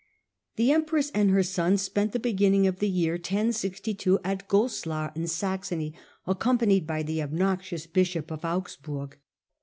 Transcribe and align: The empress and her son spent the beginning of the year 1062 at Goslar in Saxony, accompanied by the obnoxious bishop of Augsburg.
The 0.55 0.71
empress 0.71 1.11
and 1.13 1.29
her 1.29 1.43
son 1.43 1.77
spent 1.77 2.11
the 2.11 2.17
beginning 2.17 2.65
of 2.65 2.79
the 2.79 2.89
year 2.89 3.13
1062 3.17 4.17
at 4.23 4.47
Goslar 4.47 5.11
in 5.13 5.27
Saxony, 5.27 5.93
accompanied 6.25 6.87
by 6.87 7.03
the 7.03 7.21
obnoxious 7.21 7.85
bishop 7.85 8.31
of 8.31 8.43
Augsburg. 8.43 9.19